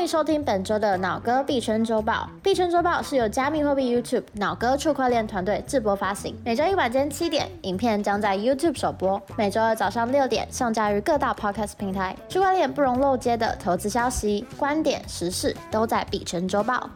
[0.00, 2.26] 欢迎收听本周的脑哥币圈周报。
[2.42, 12.16] 币圈周报是由加密货币 YouTube 脑哥区块链团队制播发行，每周一晚间七点，影片将在 YouTube 首播；每周二早上六点上架于各大 Podcast 平台。
[12.30, 16.88] 区块链不容漏接的投资消息、观点、时事都在币圈周报。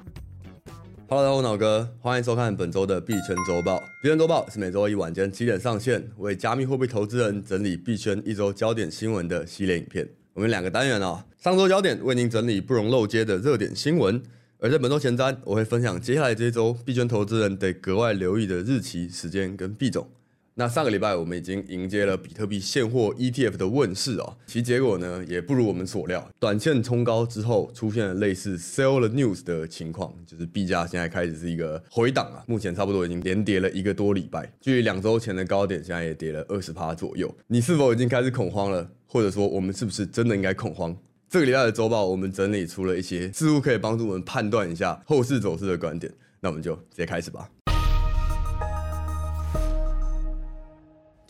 [1.07, 3.77] Hello，大家好，我脑哥，欢迎收看本周的币圈周报。
[4.02, 10.09] 币圈周报是每周一晚间七点上线，为加密货币投资人整理币圈一周焦点新闻的系列影片。
[10.32, 14.19] 我们两个单元、哦，上周焦点为您整理不容漏接的热点新闻，
[14.61, 20.09] 而在本周前瞻，我会分享接下来这一周币圈投资人得格外留意的日期、时间跟币种。
[20.55, 37.30] 那上个礼拜我们已经迎接了比特币现货 ETF 的问世哦，其结果呢也不如我们所料，短线冲高之后出现了类似 sell the news 的情况，就是币价现在开始是一个回档啊，目前差不多已经连跌了一个多礼拜，距离两周前的高点现在也跌了二十趴左右。
[37.49, 38.88] 你是否已经开始恐慌了？
[39.07, 40.97] 或者说我们是不是真的应该恐慌？
[41.34, 47.51] 这个礼拜的周报我们整理出了一些似乎可以帮助我们判断一下后市走势的观点，那我们就直接开始吧。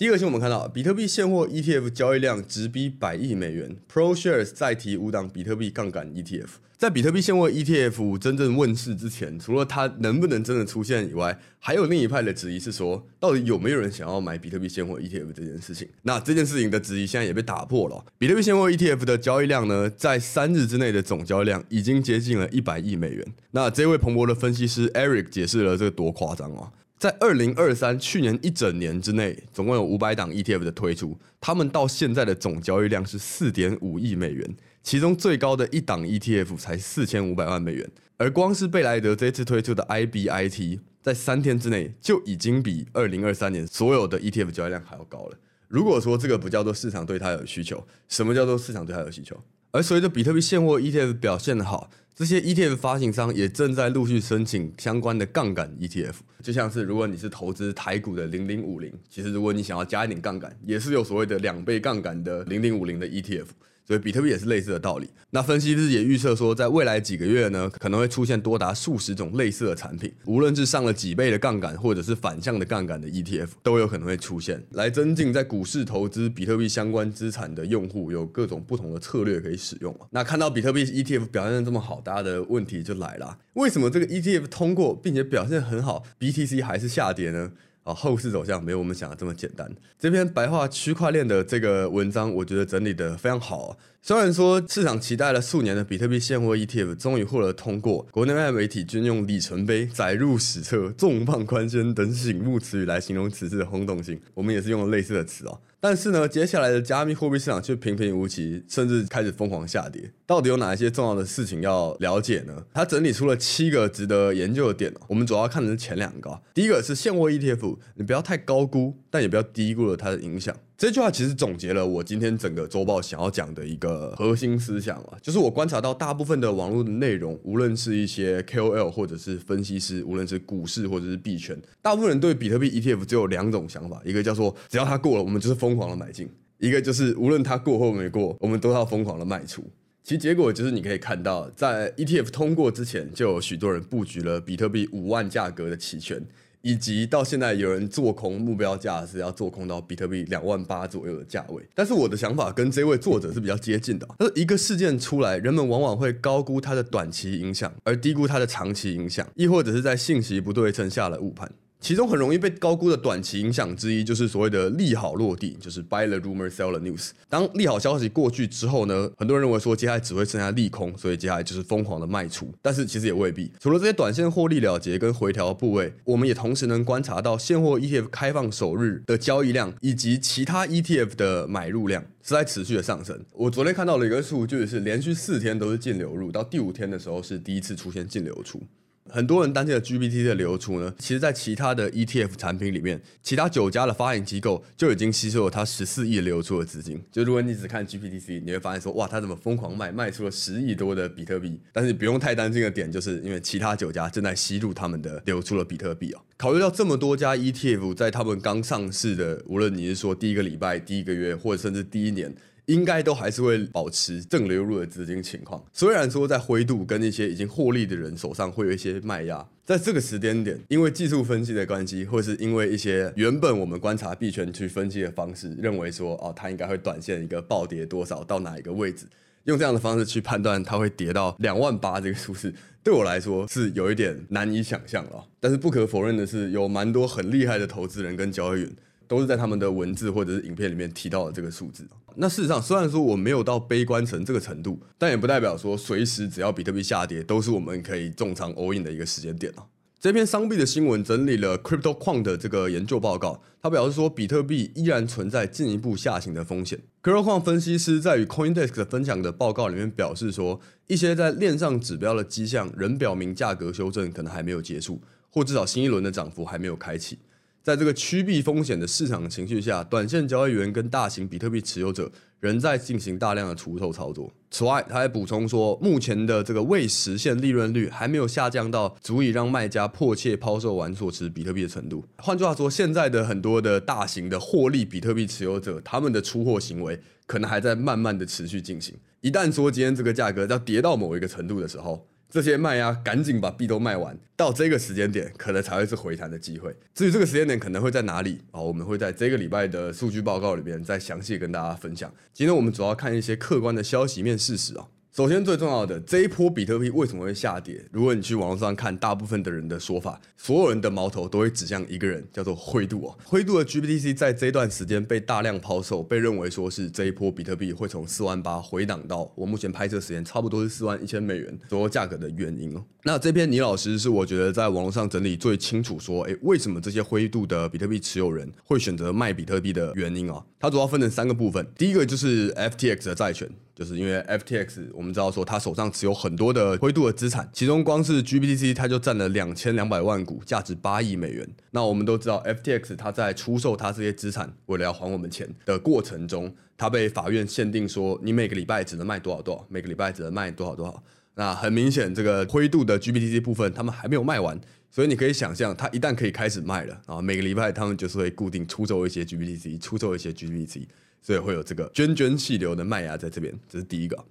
[0.04, 6.48] 第一个新闻我们看到，比特币现货 ETF 交易量直逼百亿美元，ProShares 再提五档比特币杠杆 ETF。
[6.76, 15.88] 在比特币现货 ETF 真正问世之前，除了它能不能真的出现以外，还有另一派的质疑是说，到底有没有人想要买比特币现货 ETF 这件事情？
[16.02, 18.04] 那这件事情的质疑现在也被打破了。
[18.18, 23.26] 比特币现货 ETF 的交易量呢，在三日之内的总交易量已经接近了一百亿美元。
[23.52, 26.70] 那这位彭博的分析师 Eric 解释了这个多夸张啊！
[27.04, 45.36] 在二零二三去年一整年之内，总共有五百档 ETF 的推出，他们到现在的总交易量是四点五亿美元，其中最高的一档 ETF 才四千五百万美元，而光是贝莱德这次推出的 IBIT，在三天之内就已经比二零二三年所有的 ETF 交易量还要高了。
[45.68, 49.38] 如果说这个不叫做市场对它有需求，什么叫做市场对它有需求？
[49.72, 56.14] 而随着比特币现货 ETF 表现的好，这些 ETF 发行商也正在陆续申请相关的杠杆 ETF。
[56.40, 63.46] 就像是如果你是投资台股的零零五零，其实如果你想要加一点杠杆，也是有所谓的两倍杠杆的零零五零的 ETF。
[63.86, 65.08] 所以比特币也是类似的道理。
[65.30, 79.94] 那分析师也预测说，在未来几个月呢，可能会出现多达数十种类似的产品，无论是上了几倍的杠杆，或者是反向的杠杆的 ETF，都有可能会出现，来增进在股市投资比特币相关资产的用户有各种不同的策略可以使用。
[80.10, 87.52] 那看到比特币 ETF 表现得这么好，大家的问题就来了：为什么这个 ETF 通过并且表现很好，BTC 还是下跌呢？
[87.84, 89.70] 啊，后市走向没有我们想的这么简单。
[89.98, 93.76] 这篇白话区块链的这个文章，我觉得整理得非常好啊。
[94.02, 105.58] 虽然说市场期待了数年的比特币现货 ETF 终于获得通过，国内外媒体均用里程碑、载入史册、重磅官宣等醒目词语来形容此次的轰动性，我们也是用了类似的词哦。
[105.86, 110.10] 但是呢，接下来的加密货币市场却平平无奇，甚至开始疯狂下跌。
[110.24, 112.64] 到底有哪一些重要的事情要了解呢？
[112.72, 114.90] 他整理出了七个值得研究的点。
[115.08, 120.56] 我们主要看的是前两个，第一个是现货 ETF，你不要太高估，但也不要低估了它的影响。
[120.84, 136.26] 这句话其实总结了我今天整个周报想要讲的一个核心思想啊，就是我观察到大部分的网络的内容，无论是一些 KOL 或者是分析师，无论是股市或者是币圈，大部分人对比特币 ETF 只有两种想法，一个叫做只要它过了，我们就是疯狂的买进；
[136.58, 139.64] 一个就是无论它过或没过，我们都要疯狂的卖出。
[140.02, 146.22] 其结果就是你可以看到，在 ETF 通过之前，就有许多人布局了比特币五万价格的期权。
[146.64, 154.08] 以及到现在有人做空目标价是要做空到比特币两万八左右的价位，但是我的想法跟这位作者是比较接近的。
[154.18, 161.52] 他说一个事件出来，人们往往会高估它的短期影响，而低估它的长期影响，亦或者是在信息不对称下了误判。
[161.84, 167.10] 其中很容易被高估的短期影响之一，就是所谓的利好落地，就是 buy the rumor, sell the news。
[167.28, 172.50] 当利好消息过去之后呢，很多人认为说接下来只会剩下利空，所以接下来就是疯狂的卖出。
[172.62, 173.52] 但是其实也未必。
[173.60, 183.22] 除了这些短线获利了结跟回调部位，我们也同时能观察到现货 ETF 开放首日的交易量，以及其他 ETF 的买入量是在持续的上升。
[183.34, 188.62] 我昨天看到了一个数据，是连续四天都是净流入，到第五天的时候是第一次出现净流出。
[189.10, 196.98] 很多人担心的 GPT 的流出呢，其实，在其他的 ETF 产品里面，其他九家的发行机构就已经吸收了它十四亿流出的资金。
[197.12, 201.60] 就如果你只看 GPTC，你会发现说，哇，它怎么疯狂卖，卖出了十亿多的比特币？
[201.70, 206.22] 但是你不用太担心的点，就是因为其他九家正在吸入他们的流出了比特币啊。
[206.38, 212.34] 考虑到这么多家 ETF 在他们刚上市的，无论你是说第一个礼拜、第一个月，或者甚至第一年。
[212.66, 229.04] 应该都还是会保持正流入的资金情况，虽然说在灰度跟一些已经获利的人手上会有一些卖压，在这个时间点，因为技术分析的关系，或是因为一些原本我们观察币圈去分析的方式，认为说哦，它应该会短线一个暴跌多少到哪一个位置，
[229.44, 235.26] 用这样的方式去判断它会跌到两万八这个数字，对我来说是有一点难以想象了。
[235.38, 238.70] 但是不可否认的是，有蛮多很厉害的投资人跟交易员，
[239.06, 241.86] 都是在他们的文字或者是影片里面提到的这个数字。
[242.16, 249.66] 那事实上，虽然说我没有到悲观成这个程度，但也不代表说随时只要比特币下跌，都是我们可以重仓 all in 的一个时间点啊。
[250.00, 256.78] 这篇商币的新闻整理了 Crypto Quant 的这个研究报告，他表示说，比特币依然存在进一步下行的风险。
[257.02, 267.18] Crypto Quant 分析师在与 CoinDesk 的分享的报告里面表示说，一些在链上指标的迹象仍表明价格修正可能还没有结束，或至少新一轮的涨幅还没有开启。
[267.64, 274.30] 在这个趋避风险的市场情绪下，短线交易员跟大型比特币持有者仍在进行大量的出售操作。
[274.50, 282.04] 此外，他还补充说，目前的这个未实现利润率还没有下降到足以让卖家迫切抛售完所持比特币的程度。
[282.18, 288.94] 换句话说，现在的很多的大型的获利比特币持有者，他们的出货行为可能还在慢慢的持续进行。
[289.22, 296.74] 一旦说今天这个价格要跌到某一个程度的时候，这些卖压赶紧把币都卖完，到这个时间点可能才会是回弹的机会。
[296.92, 298.60] 至于这个时间点可能会在哪里啊？
[298.60, 302.12] 我们会在这个礼拜的数据报告里边再详细跟大家分享。
[302.32, 304.88] 今天我们主要看一些客观的消息面事实啊。
[305.16, 307.80] 首先，最重要的这一波比特币为什么会下跌？
[307.92, 313.16] 如果你去网络上看，大部分的人的说法，所有人的矛头都会指向一个人，叫做灰度哦。
[313.24, 322.84] 灰度的 GBTC 在这段时间被大量抛售，被认为说是这一波比特币会从四万八回档到我目前拍摄时间差不多是四万一千美元左右价格的原因哦。
[323.04, 330.44] 那这篇倪老师是我觉得在网络上整理最清楚说，诶，为什么这些灰度的比特币持有人会选择卖比特币的原因啊？
[330.58, 333.48] 它主要分成三个部分，第一个就是 FTX 的债权。
[333.74, 341.48] 就是因为 FTX，我们知道说他手上持有很多的灰度的资产，其中光是 GBTC 它就占了两千两百万股，价值八亿美元。
[341.72, 351.02] 那我们都知道 FTX 它在出售它这些资产，为了要还我们钱的过程中，它被法院限定说，你每个礼拜只能卖多少多少，每个礼拜只能卖多少多少。
[351.34, 354.56] 那很明显，这个灰度的 GBTC 部分他们还没有卖完，
[354.88, 360.86] 所以你可以想象，它一旦可以开始卖了，啊每个礼拜他们就是会固定出售一些 GBTC，出售一些 GBTC。
[361.24, 364.24] 所以会有这个涓涓细流的麦芽在这边，这是第一个。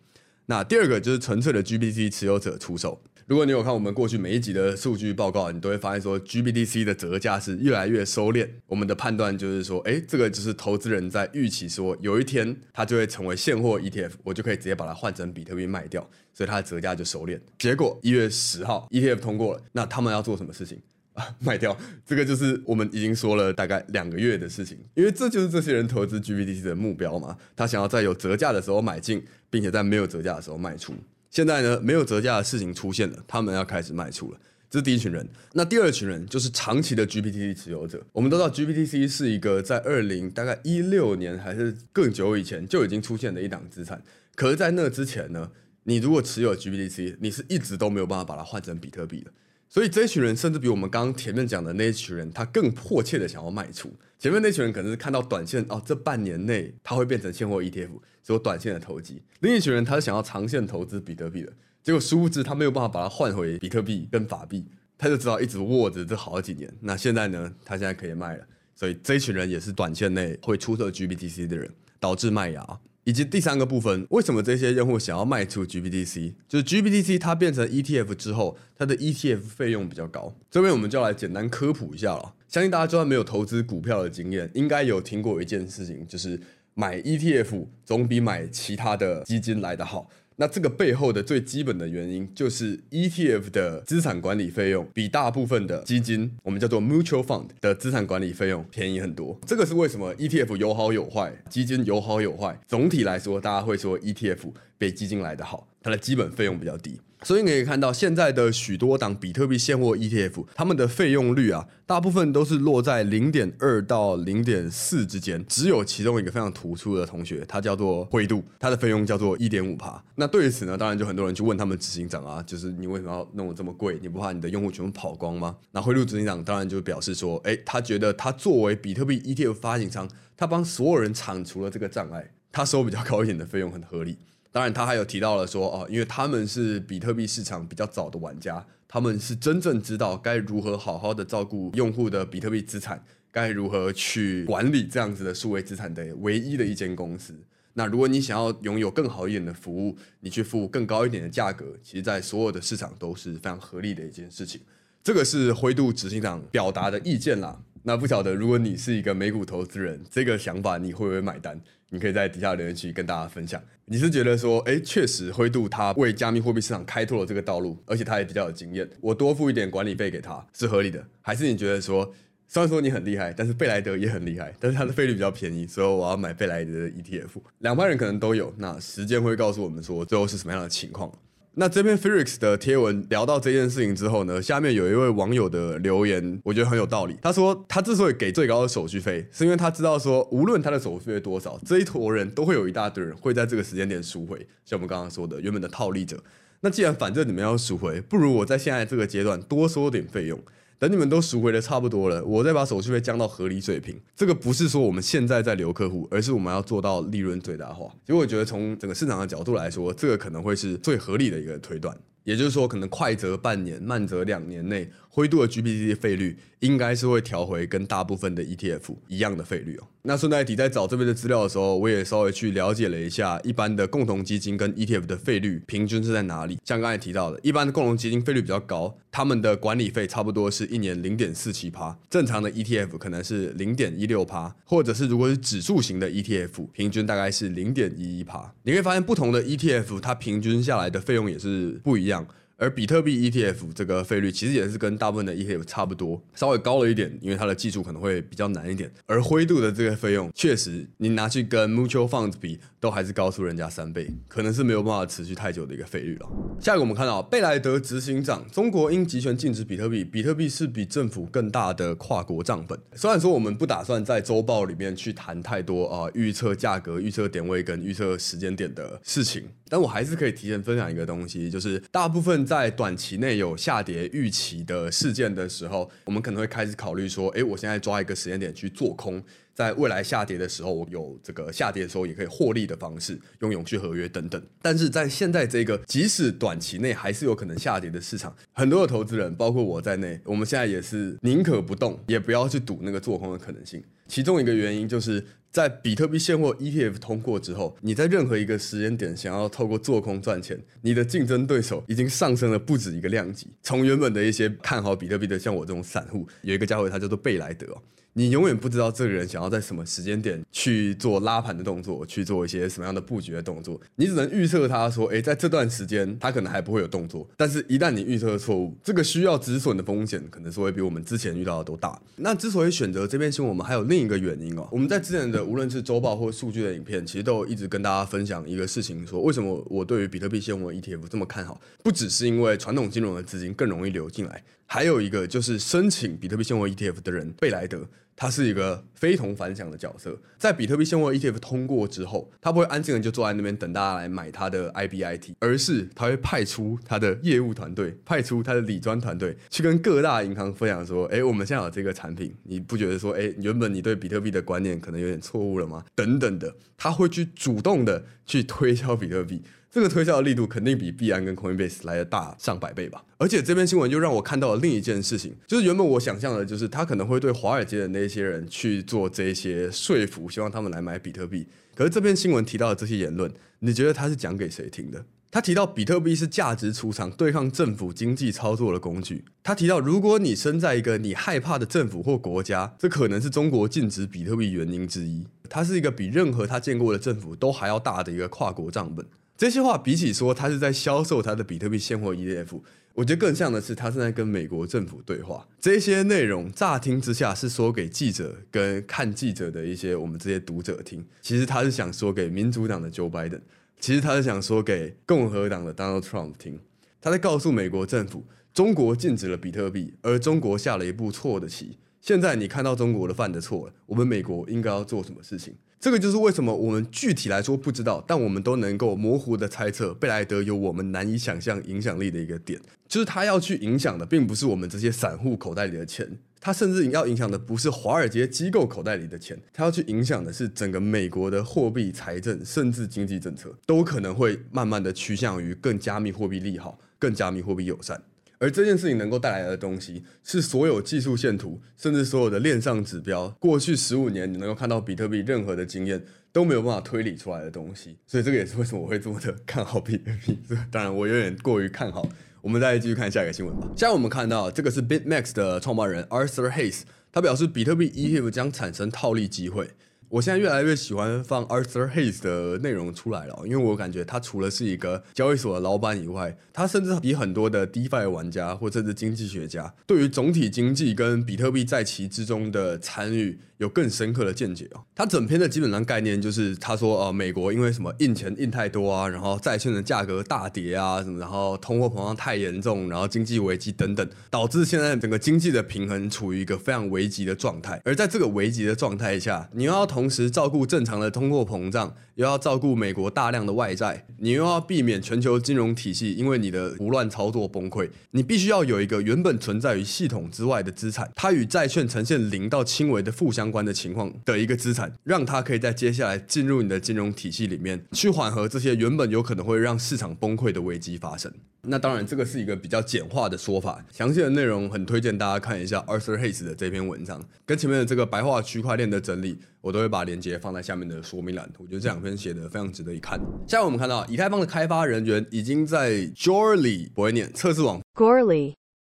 [0.46, 3.02] 那第二个就是纯粹的 GBTC 持有者出售。
[3.26, 8.48] 如果你有看我们过去每一集的数据报告，你都会发现说 GBTC 的折价是越来越收敛。
[8.68, 17.40] 我们的判断就是说，哎，这个就是投资人在预期说，有一天它就会成为现货 ETF，我就可以直接把它换成比特币卖掉，所以它的折价就收敛。
[17.58, 20.82] 结果一月十号 ETF 通过了，那他们要做什么事情？
[21.14, 21.76] 啊， 卖掉
[22.06, 27.38] 这个就是我们已经说了大概两个月的事情，因为这就是这些人投资 GPTC 的目标嘛。
[27.56, 30.94] 他想要在有折价的时候买进，并且在没有折价的时候卖出。
[31.30, 34.40] 现在呢，没有折价的事情出现了，他们要开始卖出了。
[34.70, 35.28] 这是第一群人。
[35.54, 38.04] 那第二群人就是长期的 GPTC 持有者。
[38.12, 44.02] 我们都知道 GPTC 是一个在二零大概一六年还是更久以前就已经出现的一档资产。
[44.34, 45.52] 可是，在那之前呢，
[45.84, 49.32] 你如果持有 GPTC，你是一直都没有办法把它换成比特币的。
[49.74, 53.92] 所以这一群人甚至比我们刚刚前面讲的那一群人，他更迫切的想要卖出。
[54.20, 57.90] 前面那群人可能是看到短线哦，这半年内它会变成现货 ETF，
[58.22, 59.24] 只有短线的投机。
[59.40, 64.64] 另一群人他是想要长线投资比特币的，结果殊不知他没有办法把它换回比特币跟法币，
[64.96, 66.72] 他就知道一直握着这好几年。
[66.80, 68.46] 那现在呢，他现在可以卖了。
[68.76, 71.68] 所以这一群人也是短线内会出售 GBTC 的人，
[72.00, 72.80] 导致卖压。
[73.06, 76.34] 以及第三个部分，为什么这些用户想要卖出 GBTC？
[76.48, 80.34] 就是 GBTC 它变成 ETF 之后，它的 ETF 费用比较高。
[80.50, 82.34] 这边我们就来简单科普一下了。
[82.48, 86.40] 相信大家就算没有投资股票的经验，应该有听过一件事情，就是
[86.76, 90.10] 买 ETF 总比买其他的基金来得好。
[90.38, 99.40] 那这个背后的最基本的原因，就是 ETF 的资产管理费用比大部分的基金，我们叫做 mutual fund 的资产管理费用便宜很多。
[99.46, 102.60] 这个是为什么？ETF 有好有坏，基金有好有坏。
[102.68, 107.00] 总体来说，大家会说 ETF 比基金来的好，它的基本费用比较低。
[107.24, 115.44] 所以你可以看到，现在的许多档比特币现货 ETF，他们的费用率啊，大部分都是落在零点二到零点四之间。
[115.48, 120.04] 只有其中一个非常突出的同学，他叫做灰度，他的费用叫做一点五趴。
[120.16, 123.98] 那对此呢，当然就很多人去问他们执行长啊，就是你为什么要弄得这么贵？
[124.02, 125.56] 你不怕你的用户全部跑光吗？
[125.72, 134.18] 那灰度执行长当然就表示说，哎，他觉得他作为比特币 ETF 发行商，他帮所有人铲除了这个障碍，他收比较高一点的费用很合理。
[134.54, 147.34] 当然，他还有提到了说哦，因为他们是比特币市场比较早的玩家，他们是真正知道该如何好好的照顾用户的比特币资产，该如何去管理这样子的数位资产的唯一的一间公司。
[147.74, 154.62] 那如果你想要拥有更好一点的服务，你去付更高一点的价格，其实在所有的市场都是非常合理的一件事情。
[155.04, 157.60] 这个是灰度执行长表达的意见啦。
[157.86, 161.60] 那不晓得如果你是一个美股投资人，这个想法你会不会买单？
[161.94, 163.62] 你可以在底下留言区跟大家分享。
[163.86, 171.06] 你是觉得说，哎，确实灰度他为加密货币市场开拓了这个道路，而且他也比较有经验，我多付一点管理费给他是合理的？
[171.22, 172.12] 还是你觉得说，
[172.48, 177.40] 虽然说你很厉害，但是贝莱德也很厉害，但是它的费率比较便宜，所以我要买贝莱德的 ETF。
[177.60, 181.12] 两派人可能都有，那时间会告诉我们说最后是什么样的情况。
[181.56, 187.16] 那这篇 Felix 的贴文聊到这件事情之后呢，下面有一位网友的留言，我觉得很有道理。
[187.22, 196.18] 他说他之所以给最高的手续费，是因为他知道说，无论他的手续费多少，这一坨人都会有一大堆人会在这个时间点赎回，像我们刚刚说的原本的套利者。
[196.62, 200.40] 那既然反正你们要赎回，不如我在现在这个阶段多收点费用。
[200.84, 203.98] 等你们都赎回的差不多了，我再把手续费降到合理水平。
[204.18, 207.90] 这个不是说我们现在在留客户，而是我们要做到利润最大化。
[208.02, 211.98] 其实我觉得从整个市场的角度来说，这个可能会是最合理的一个推断。
[212.26, 219.88] 也就是说，可能快则半年，慢则两年内，灰度的 GBTC 费率应该是会调回跟大部分的 ETF 一样的费率哦。
[220.02, 226.58] 那顺带提，在找这边的资料的时候，我也稍微去了解了一下一般的共同基金跟 ETF 的费率平均是在哪里。
[226.66, 238.52] 像刚才提到的，一般的共同基金费率比较高，他们的管理费差不多是一年零点四七趴，正常的 ETF 可能是零点一六趴，或者是如果是指数型的 ETF，平均大概是零点一一趴。
[238.64, 242.26] 你会发现，不同的 ETF 它平均下来的费用也是不一样。
[242.64, 248.90] 而比特币 ETF 这个费率其实也是跟大部分的 ETF 差不多，稍微高了一点，因为它的技术可能会比较难一点。
[249.06, 256.28] 而灰度的这个费用，确实你拿去跟 Mutual Funds 比，都还是高出人家三倍，可能是没有办法持续太久的一个费率了。
[256.58, 262.80] 下一个我们看到贝莱德执行长，中国应集权禁止比特币，比特币是比政府更大的跨国账本。
[262.96, 279.20] 虽然说我们不打算在周报里面去谈太多啊预测价格、预测点位跟预测时间点的事情，但我还是可以提前分享一个东西，就是大部分在短期内有下跌预期的事件的时候，我们可能会开始考虑说，诶，我现在抓一个时间点去做空，
[279.56, 284.40] 在未来下跌的时候，我有这个下跌的时候也可以获利的方式，用永续合约等等。
[284.62, 293.84] 但是在现在这个即使短期内还是有可能下跌的市场，很多的投资人，包括我在内，我们现在也是宁可不动，也不要去赌那个做空的可能性。
[294.08, 295.26] 其中一个原因就是。
[295.54, 303.46] 在比特币现货 ETF 通过之后，你在任何一个时间点想要透过做空赚钱，你的竞争对手已经上升了不止一个量级。
[303.62, 307.68] 从原本的一些看好比特币的，像我这种散户，有一个家伙他叫做贝莱德。
[308.16, 313.82] 你永远不知道这个人想要在什么时间点去做拉盘的动作，去做一些什么样的布局的动作。
[313.96, 317.28] 你只能预测他说，诶，在这段时间他可能还不会有动作。
[317.36, 322.00] 但是，一旦你预测错误，这个需要止损的风险可能是会比我们之前遇到的都大。
[322.18, 324.68] 那之所以选择这边新闻，我们还有另一个原因哦。
[324.72, 334.44] 我们在之前的无论是周报或数据的影片，其实都有一直跟大家分享一个事情，说为什么我对于比特币现货 ETF 这么看好，不只是因为传统金融的资金更容易流进来，
[334.74, 337.88] 还有一个就是申请比特币现货 ETF 的人贝莱德。
[338.16, 355.84] 他是一个非同凡响的角色，在比特币现货 ETF 通过之后，他不会安静的就坐在那边等大家来买他的 IBIT，而是他会派出他的业务团队，派出他的理专团队，去跟各大银行分享说：“哎，我们现在有这个产品，你不觉得说，哎，原本你对比特币的观念可能有点错误了吗？
[355.94, 371.48] 等等的，他会去主动的去推销比特币。”这个推销的力度肯定比币安跟 Coinbase 来的大上百倍吧，而且这篇新闻又让我看到了另一件事情，就是原本我想象的，就是他可能会对华尔街的那些人去做这些说服，希望他们来买比特币。
[371.74, 375.04] 可是这篇新闻提到的这些言论，你觉得他是讲给谁听的？
[375.32, 379.26] 他提到比特币是价值储藏、对抗政府经济操作的工具。
[379.42, 385.26] 他提到，如果你身在一个你害怕的政府或国家，这可能是中国禁止比特币原因之一。
[385.50, 389.04] 它是一个比任何他见过的政府都还要大的一个跨国账本。
[389.36, 392.62] 这些话比起说他是在销售他的比特币现货 ETF，
[392.94, 395.48] 我觉得更像的是他正在跟美国政府对话。
[395.60, 403.42] 这些内容乍听之下是说给记者跟看记者的一些我们这些读者听，其实他是想说给民主党的 Joe Biden，
[403.80, 406.60] 其实他是想说给共和党的 Donald Trump 听。
[407.02, 408.24] 他在告诉美国政府，
[408.54, 411.80] 中国禁止了比特币，而中国下了一步错的棋。
[412.00, 415.56] 现在你看到中国的犯的错了，我们美国应该要做什么事情？
[415.84, 426.10] 这个就是为什么我们具体来说不知道，但我们都能够模糊的猜测，贝莱德有我们难以想象影响力的一个点，就是他要去影响的，并不是我们这些散户口袋里的钱，
[426.40, 438.02] 他甚至要影响的不是华尔街机构口袋里的钱，他要去影响的是整个美国的货币、财政，甚至经济政策，都可能会慢慢的趋向于更加密货币利好、更加密货币友善。
[438.44, 447.96] 而这件事情能够带来的东西，是所有技术线图，甚至所有的链上指标，过去十五年你能够看到比特币任何的经验都没有办法推理出来的东西。
[448.06, 450.38] 所以这个也是为什么我会这么的看好比特币。
[450.70, 452.06] 当然，我有点过于看好。
[452.42, 453.66] 我们再继续看下一个新闻吧。
[453.70, 456.82] 现在我们看到这个是 Bitmax 的创办人 Arthur Hayes，
[457.14, 459.70] 他表示比特币 ETF 将产生套利机会。
[460.14, 474.84] 我现在越来越喜欢放 Arthur Hayes 的内容出来了，因为我感觉他除了是一个交易所的老板以外，他甚至比很多的 DeFi 玩家或者是经济学家，对于总体经济跟比特币在其之中的参与有更深刻的见解哦。
[474.94, 487.82] 他整篇的基本上概念就是他说，呃，美国因为什么印钱印太多啊，然后债券的价格大跌啊，什么，然后通货膨胀太严重，然后经济危机等等，导致现在整个经济的平衡处于一个非常危急的状态。
[487.84, 497.90] 而在这个危急的状态下，你要同同时照顾正常的通货膨胀，又要照顾美国大量的外债，你又要避免全球金融体系因为你的胡乱操作崩溃。
[498.12, 511.32] 你必须要有一个原本存在于系统之外的资产，它与债券呈现零到轻微的负相关的情况的一个资产，让它可以在接下来进入你的金融体系里面，去缓和这些原本有可能会让市场崩溃的危机发生。
[511.66, 521.50] 那当然，这个是一个比较简化的说法，详细的内容很推荐大家看一下 Arthur Hayes 的这篇文章，跟前面的这个白话区块链的整理，我都会把链接放在下面的说明栏。
[521.58, 523.18] 我觉得这两篇写的非常值得一看。
[523.48, 528.56] 下面我们看到以太坊的开发人员已经在 Goerli 不会念测试网 Goerli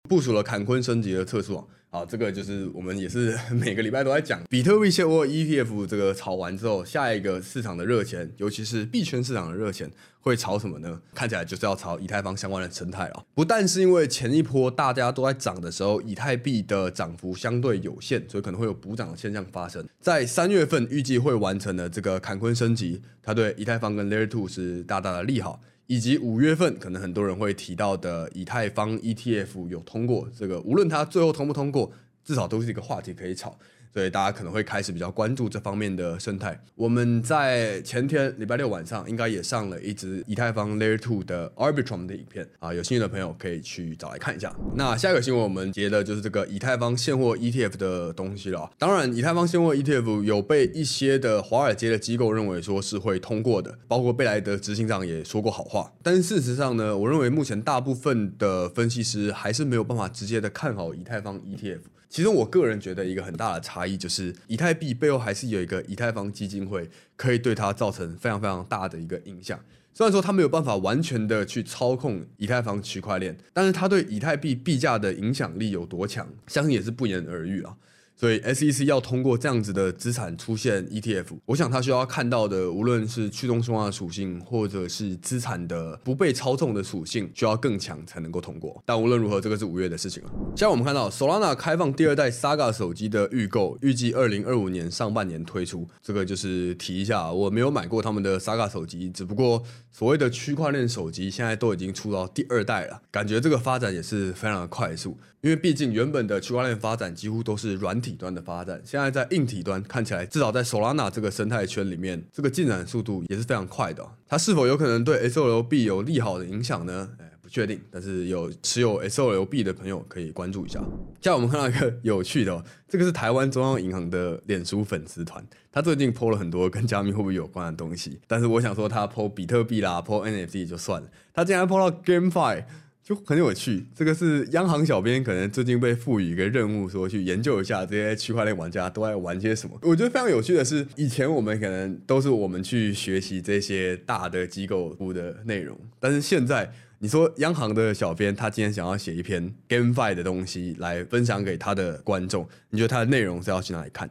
[0.08, 1.64] 部署了坎昆升级的测试网。
[1.97, 11.00] 好，这个就是我们也是 每个礼拜都在讲比特币现货 ETF 这个炒完之后，下一个市场的热钱，尤其是币圈市场的热钱会炒什么呢？
[11.15, 13.25] 看起来就是要炒以太坊相关的生态了。
[13.35, 19.83] 不但是因为前一波大家都在涨的时候，以太币的涨幅相对有限，所以可能会有补涨的现象发生。
[19.99, 25.59] 在三月份预计会完成的这个坎昆升级，它对以太坊跟 Layer Two 是大大的利好。
[25.87, 31.93] 以及五月份可能很多人会提到的以太坊 ETF 有通过，这个无论它最后通不通过，
[32.25, 33.57] 至少都是一个话题可以炒。
[33.97, 36.61] 所以大家可能会开始比较关注这方面的生态。
[36.75, 44.55] 我们在前天礼拜六晚上应该也上了一支以太坊 Layer Two 的 Arbitrum 的影片啊，有兴趣的朋友可以去找来看一下。
[44.75, 48.71] 那下一个新闻我们接的就是这个以太坊现货 ETF 的东西了。
[48.76, 55.91] 当然，以太坊现货 ETF 有被一些的华尔街的机构认为说是会通过的，包括贝莱德执行长也说过好话。
[56.03, 61.78] 但是事实上呢，我认为目前大部分的分析师还是没有办法直接的看好以太坊 ETF。
[62.08, 69.58] 其实我个人觉得一个很大的差异就是，以太币背后还是有一个以太坊基金会，可以对它造成非常非常大的一个影响。
[69.92, 77.76] 虽然说它没有办法完全的去操控以太坊区块链，但是它对以太币币价的影响力有多强，相信也是不言而喻啊。
[78.17, 88.83] 所以 SEC 要通过这样子的资产出现 ETF，我想它需要看到的，无论是去中心化的属性，或者是资产的不被操纵的属性，需要更强才能够通过。
[88.87, 90.31] 但无论如何，这个是五月的事情了。
[90.57, 95.87] 现在我们看到 Solana 开放第二代 Saga 手机的预购，预计二零二五年上半年推出。
[96.00, 99.63] 这个就是提一下，我没有买过他们的 Saga 手机，只不过
[99.99, 105.17] 所谓的区块链手机现在都已经出到第二代了，感觉这个发展也是非常的快速。
[105.41, 114.06] 因为毕竟原本的区块链发展几乎都是软体端的发展，现在在硬体端看起来，至少在 Solana 这个生态圈里面，这个进展速度也是非常快的。
[114.28, 117.09] 它是否有可能对 SOLB 有利好的影响呢？
[117.19, 117.80] 哎，不确定。
[117.93, 120.80] 但是有持有 SOLB 的朋友可以关注一下。
[121.21, 128.19] 现在我们看到一个有趣的，哦这个是台湾中央银行的脸书粉丝团，他最近 po 了很多跟加密货币有关的东西。
[128.26, 132.65] 但是我想说，他 po 比特币啦，po NFT 就算了，他竟然 po 到 GameFi。
[133.06, 139.78] 就很有趣，这个是央行小编可能最近被赋予一个任务，说去研究一下这些区块链玩家都在玩些什么。
[139.82, 154.09] 我觉得非常有趣的是，以前我们可能都是我们去学习这些大的机构出的内容，但是现在你说央行的小编他今天想要写一篇 GameFi 的东西来分享给他的观众，你觉得他的内容是要去哪里看？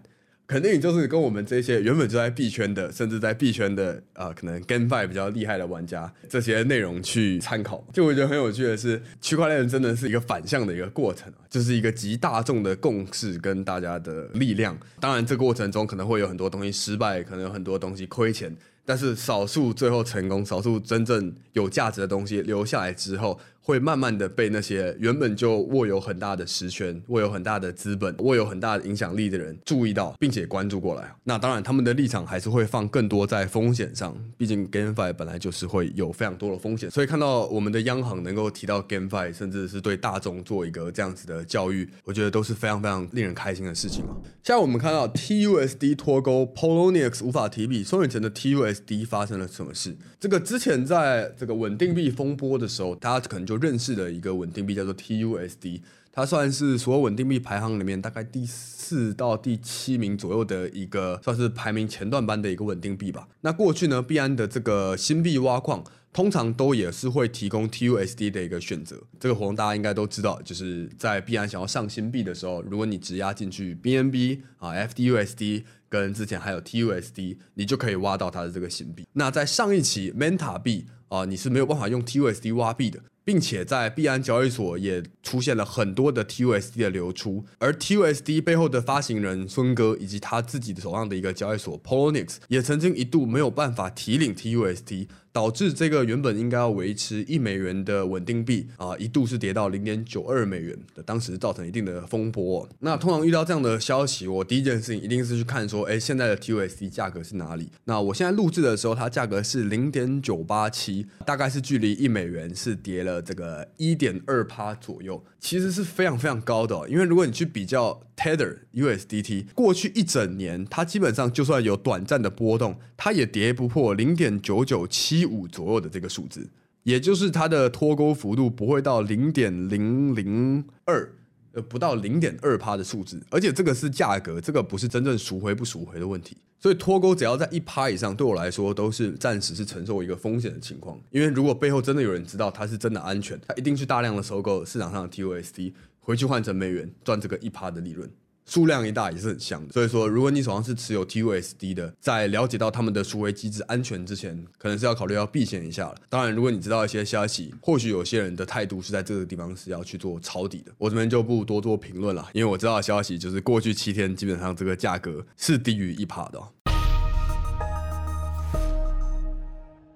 [0.47, 7.83] 肯定就是跟我们这些原本就在币圈的，甚至在币圈的啊、可能 GameFi 比较厉害的玩家，这些内容去参考。
[7.91, 14.77] 就我觉得很有趣的是，区块链真的是一个反向的一个过程啊，就是一个集大众的共识跟大家的力量。
[14.99, 23.39] 当然，这过程中可能会有很多东西失败，可能有很多东西亏钱，但是少数最后成功，少数真正有价值的东西留下来之后。
[23.65, 31.11] 会慢慢的被那些原本就握有很大的实权、握有很大的资本、握有很大的影响力的人注意到，并且关注过来。
[31.23, 34.15] 那当然，他们的立场还是会放更多在风险上。
[34.37, 44.13] 毕竟 GameFi 本来就是会有非常多的风险，所以看到我们的央行能够提到 GameFi，甚至是对大众做一个这样子的教育，我觉得都是非常非常令人开心的事情啊。
[44.43, 49.95] 现在我们看到 TUSD 脱钩，Poloniex 无法提币，宋远成的 TUSD 发生了什么事？
[50.19, 53.54] 这个之前在这个稳定币风波的时候，大家可能就。
[53.57, 55.81] 认识的一个稳定币，叫做 TUSD。
[56.11, 63.27] 它算是所有稳定币排行里面大概第四到第七名左右的一个，算是排名前段班的一个稳定币吧。
[63.41, 68.95] 那过去呢，币安的这个新币挖矿通常都也是会提供 TUSD 的一个选择。
[69.19, 79.05] 这个活动大家应该都知道，就是在币安想要上新币的时候，如果你质押进去 BNB 啊、FDUSD 跟之前还有 TUSD，你就可以挖到它的这个新币。
[79.11, 83.01] 那在上一期 Manta 币啊，你是没有办法用 TUSD 挖币的。
[83.25, 95.07] 并且在币安交易所也出现了很多的 TUSD 的流出，而 TUSD 背后的发行人孙哥以及他自己的手上的一个交易所 Polonix 也曾经一度没有办法提领 TUSD。
[95.35, 102.65] 导致这个原本应该要维持一美元的稳定币啊，一度是跌到零点九二美元的，当时造成一定的风波。
[102.79, 107.69] 那通常遇到这样的消息，我第一件事情一定是去看说，哎，现在的 TUSD 价格是哪里？
[107.83, 116.87] 那我现在录制的时候，它价格是零点九八七，大概是距离一美元是跌了这个一点二趴左右，其实是非常非常高的哦。
[116.89, 125.25] 因为如果你去比较 Tether USDT，过去一整年，它基本上就算有短暂的波动，它也跌不破零点九九七。
[125.25, 126.47] 五左右的这个数字，
[126.83, 131.11] 也就是它的脱钩幅度不会到零点零零二，
[131.53, 136.37] 呃，不到零点二趴的数字，而且这个是价格，这个不是真正赎回不赎回的问题。
[136.59, 140.99] 所以脱钩只要在一趴以上，对我来说都是暂时是承受一个风险的情况。
[141.11, 145.73] 因为如果背后真的有人知道它是真的安全，他一定去大量的收购市场上的 TUSD，
[146.05, 148.07] 回去换成美元赚这个一趴的利润。
[148.47, 155.95] 数量一大也是很香的，所以说如果你手上是持有 TUSD 的，在了解到他们的赎回机制安全之前，可能是要考虑要避险一下了。
[156.09, 166.39] 当然，如果你知道一些消息，或许有些人的态度是在这个地方是要去做抄底的，我这边就不多做评论了，因为我知道的消息就是过去七天基本上这个价格是低于一趴的。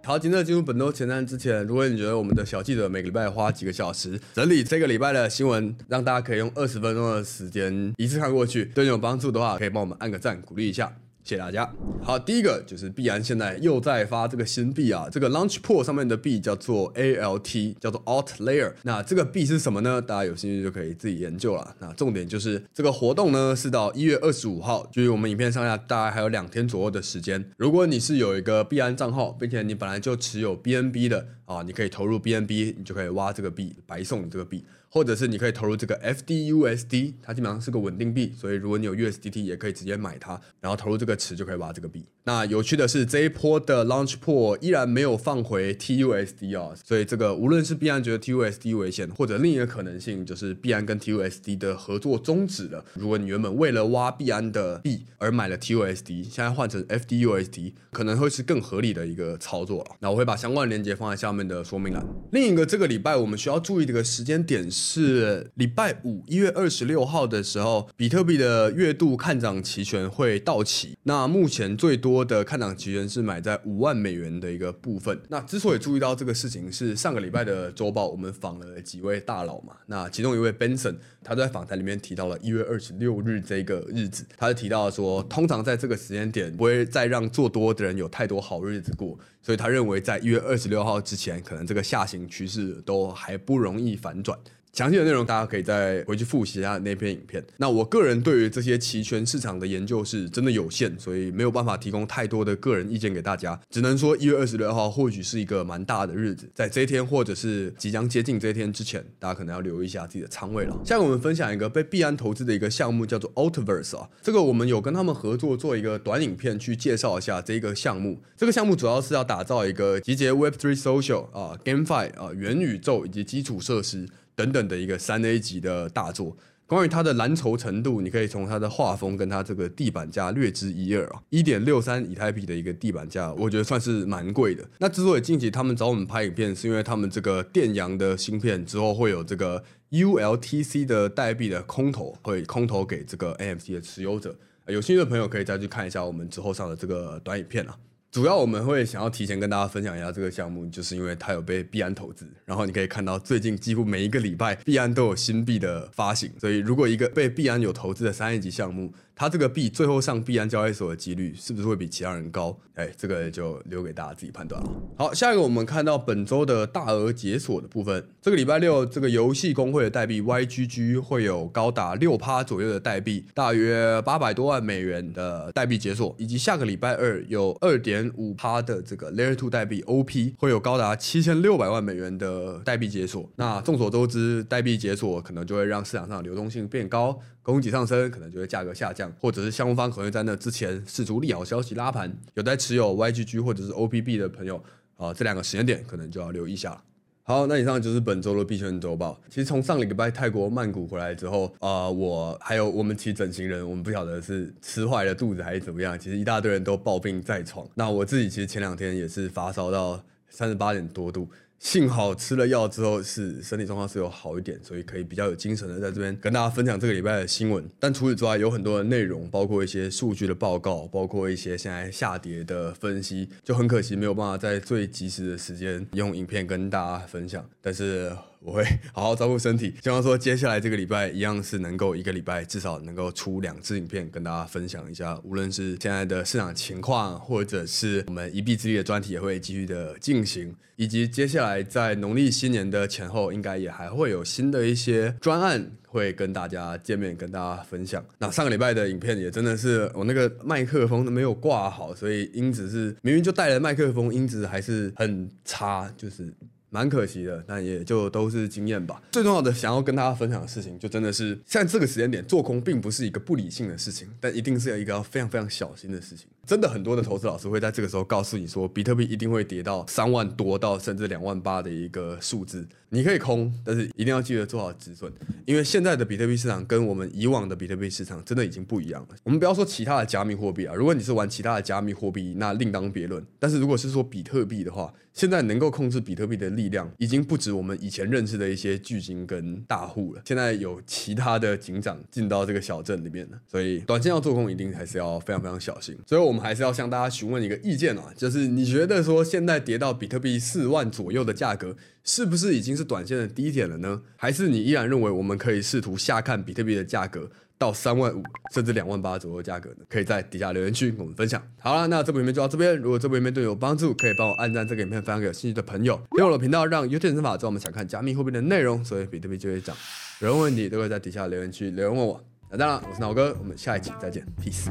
[0.10, 10.92] 好，今天进入本周前瞻之前，如果你觉得我们的小记者每个礼拜花几个小时整理这个礼拜的新闻，让大家可以用二十分钟的时间一次看过去，对你有帮助的话，可以帮我们按个赞，鼓励一下。
[11.30, 11.72] 谢谢大家。
[12.02, 18.74] 好，第一个就是币安现在又在发这个新币啊，这个 Launchpool 上面的币叫做 ALT，叫做 Alt Layer。
[18.82, 20.02] 那这个币是什么呢？
[20.02, 21.76] 大家有兴趣就可以自己研究了。
[21.78, 27.52] 那重点就是这个活动呢是到一月二十五号，距离我们影片上下大概还有两天左右的时间。
[27.58, 34.66] 如果你是有一个币安账号，并且你本来就持有 BNB 的啊，你可以投入 BNB，你就可以挖这个币，白送你这个币。
[34.90, 42.04] 或者是你可以投入这个 FDUSD，它基本上是个稳定币，所以如果你有 USDT 也可以直接买它，然后投入这个池就可以挖这个币。
[42.24, 52.84] 那有趣的是这一波的 Launchpool 依然没有放回 TUSD 啊，所以这个无论是币安觉得 TUSD 危险，或者另一个可能性就是币安跟 TUSD 的合作终止了。
[52.96, 59.92] 如果你原本为了挖币安的币而买了 TUSD，现在换成 FDUSD 可能会是更合理的一个操作了。
[60.00, 62.06] 那我会把相关链接放在下面的说明栏。
[62.32, 64.79] 另一个这个礼拜我们需要注意的一个时间点是。
[64.80, 70.98] 是礼拜五一月二十六号的时候，比特币的月度看涨期权会到期。
[71.04, 75.20] 那目前最多的看涨期权是买在五万美元的一个部分。
[75.28, 79.74] 那之所以注意到这个事情，是上个礼拜的周报我们访了几位大佬嘛。
[79.88, 94.38] 那其中一位 Benson，他在访谈里面提到了一月二十六日这个日子，他就提到说，通常在这个时间点不会再让做多的人有太多好日子过，所以他认为在一月二十六号之前，可能这个下行趋势都还不容易反转。
[94.72, 97.44] 详细的内容大家可以再回去复习一下那篇影片。
[97.58, 103.60] 那我个人对于这些期权市场的研究是真的有限，所以没有办法提供太多的个人意见给大家。
[103.72, 110.80] 只能说一月二十六号或许是一个蛮大的日子，在这一天或者是即将接近这一天之前，大家可能要留意一下自己的仓位了。
[110.86, 114.10] 像我们分享一个被币安投资的一个项目，叫做 Altverse 啊。
[114.22, 118.22] 这个我们有跟他们合作做一个短影片去介绍一下这个项目。
[118.38, 124.08] 这个项目主要是要打造一个集结 Web3 Social 啊、GameFi 啊、元宇宙以及基础设施。
[124.36, 126.38] 等等的一个三 A 级的大作，
[126.70, 131.24] 关于它的蓝筹程度，你可以从它的画风跟它这个地板价略知一二啊。
[131.32, 134.64] 一点六三以太币的一个地板价，我觉得算是蛮贵的。
[134.78, 144.36] 那之所以近期他们找我们拍影片，是因为他们这个电阳的芯片之后会有这个 ULTC 的代币的空投，会空投给这个 NFT 的持有者。
[144.68, 147.76] 有兴趣的朋友可以再去看一下我们之后上的这个短影片啊。
[148.12, 162.58] 主要我们会想要提前跟大家分享一下这个项目，就是因为它有被币安投资，然后你可以看到最近几乎每一个礼拜币安都有新币的发行，所以如果一个被币安有投资的三 A 级项目，它这个币最后上币安交易所的几率是不是会比其他人高？
[162.76, 164.70] 哎，这个就留给大家自己判断了。
[164.96, 168.02] 好，下一个我们看到本周的大额解锁的部分。
[168.22, 183.30] 这个礼拜六，这个游戏公会的代币 YGG 会有高达六趴左右的代币，大约八百多万美元的代币解锁，以及下个礼拜二有二点五趴的这个 Layer Two 代币 OP 会有高达七千六百万美元的代币解锁。
[183.36, 187.20] 那众所周知，代币解锁可能就会让市场上流动性变高，
[187.52, 192.12] 供给上升，可能就会价格下降，或者是项目方可能在那之前释出利好消息拉盘。
[192.36, 194.64] 有在持有 YGG 或者是 OPB 的朋友
[194.98, 196.84] 啊、这两个时间点可能就要留意一下了。
[197.24, 199.22] 好，那以上就是本周的币圈周报。
[199.30, 207.68] 其实从上礼拜泰国曼谷回来之后，啊、我还有我们其整形人，我们不晓得是吃坏了肚子还是怎么样，其实一大堆人都抱病在床。
[207.76, 211.30] 那我自己其实前两天也是发烧到三十八点多度。
[211.60, 217.64] 幸好吃了药之后是身体状况是有好一点，所以可以比较有精神的在这边跟大家分享这个礼拜的新闻。
[217.80, 227.48] 但除此之外，有很多的内容，包括一些数据的报告，包括一些现在下跌的分析，就很可惜没有办法在最及时的时间用影片跟大家分享。
[227.62, 228.12] 但是。
[228.42, 248.04] 我会 好好照顾身体，希望说接下来这个礼拜一样是能够一个礼拜至少能够出两支影片跟大家分享一下，无论是现在的市场情况，或者是我们一臂之力的专题也会继续的进行，以及接下来在农历新年的前后，应该也还会有新的一些专案会跟大家见面，跟大家分享。
[248.20, 256.34] 那上个礼拜的影片也真的是我那个麦克风都没有挂好，所以音质是明明就带了麦克风，音质还是很差，就是。
[256.70, 259.02] 蛮可惜的，但也就都是经验吧。
[259.12, 266.28] 最重要的，想要跟大家分享的事情，就真的是现在这个时间点做空，并不是一个不理性的事情，但一定是一个要非常非常小心的事情。
[266.50, 272.68] 真的很多的投资老师会在这个时候告诉你说，比特币一定会跌到三万多到甚至两万八的一个数字。
[272.92, 275.14] 你可以空，但是一定要记得做好止损，
[275.46, 279.16] 因为现在的比特币市场跟我们以往的比特币市场真的已经不一样了。
[279.24, 283.24] 我们不要说其他的加密货币啊，如果你是玩其他的加密货币，那另当别论。
[283.38, 290.22] 但是如果是说比特币的话，现在能够控制比特币的力量已经不止我们以前认识的一些巨鲸跟大户了。
[290.26, 295.96] 现在有其他的警长进到这个小镇里面了，所以短线要做空一定还是要非常非常小心。
[296.08, 296.39] 所以我们。
[296.40, 304.02] 还是要向大家询问一个意见啊，就是你觉得说现在跌到比特币四万左右的价格，是不是已经是短线的低点了呢？
[304.16, 308.24] 还是你依然认为我们可以试图下看比特币的价格到三万五
[308.54, 309.78] 甚至两万八左右的价格呢？
[309.90, 311.42] 可以在底下留言区跟我们分享。
[311.60, 312.78] 好了，那这部影片就到这边。
[312.78, 315.96] 如果这部影片对你有帮助，可以帮我按赞这个影片，分享给有兴趣的朋友。
[316.12, 319.76] 订阅我的频道，让 YouTube 算法知道我们想看加密货币的内容，所以比特币就会涨。
[320.22, 322.24] 有任何问题都可以在底下留言区留言问我。
[322.52, 324.70] 那当然，我是脑哥，我们下一期再见，peace。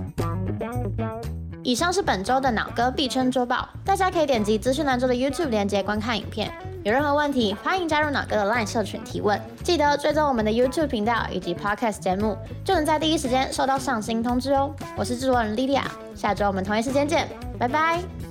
[1.69, 6.51] 以上是本周的脑哥必称周报，大家可以点击资讯栏中的 YouTube 链接观看影片。
[6.83, 9.39] 有任何问题，欢迎加入脑哥的 LINE 社群提问。
[9.63, 14.75] 记得追踪我们的 YouTube 频道以及 Podcast 节目，就能在第一时间收到上新通知哦。
[14.97, 17.29] 我是制作人莉莉亚，下周我们同一时间见，
[17.59, 18.28] 拜拜。